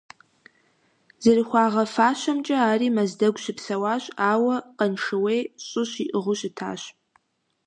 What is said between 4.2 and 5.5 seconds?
ауэ Къаншыуей